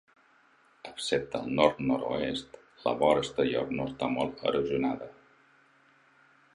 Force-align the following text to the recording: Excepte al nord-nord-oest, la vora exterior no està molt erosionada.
Excepte 0.91 1.37
al 1.41 1.51
nord-nord-oest, 1.59 2.59
la 2.87 2.95
vora 3.03 3.23
exterior 3.27 3.71
no 3.81 3.89
està 3.93 4.13
molt 4.17 4.43
erosionada. 4.53 5.15